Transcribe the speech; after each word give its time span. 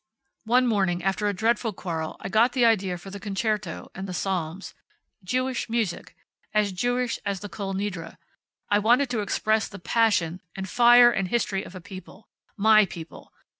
One 0.45 0.65
morning, 0.65 1.03
after 1.03 1.27
a 1.27 1.33
dreadful 1.35 1.73
quarrel 1.73 2.15
I 2.21 2.27
got 2.27 2.53
the 2.53 2.65
idea 2.65 2.97
for 2.97 3.11
the 3.11 3.19
concerto, 3.19 3.91
and 3.93 4.07
the 4.07 4.15
psalms. 4.15 4.73
Jewish 5.23 5.69
music. 5.69 6.15
As 6.55 6.71
Jewish 6.71 7.19
as 7.23 7.41
the 7.41 7.49
Kol 7.49 7.75
Nidre. 7.75 8.17
I 8.71 8.79
wanted 8.79 9.11
to 9.11 9.19
express 9.21 9.67
the 9.67 9.77
passion, 9.77 10.41
and 10.55 10.67
fire, 10.67 11.11
and 11.11 11.27
history 11.27 11.61
of 11.61 11.75
a 11.75 11.81
people. 11.81 12.27
My 12.57 12.87
people. 12.87 13.31